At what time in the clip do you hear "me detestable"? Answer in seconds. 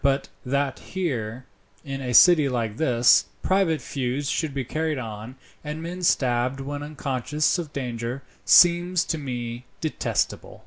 9.19-10.59